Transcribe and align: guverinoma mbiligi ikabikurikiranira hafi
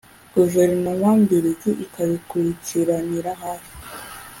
guverinoma 0.33 1.09
mbiligi 1.23 1.71
ikabikurikiranira 1.85 3.31
hafi 3.43 3.71